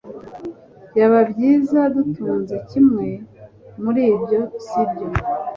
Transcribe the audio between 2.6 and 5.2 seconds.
kimwe muri ibyo, sibyo?